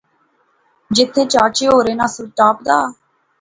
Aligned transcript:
جتھے 0.95 1.23
چاچے 1.31 1.65
اوریں 1.73 1.97
ناں 1.99 2.09
سٹاپ 2.15 2.55
دا 2.65 2.77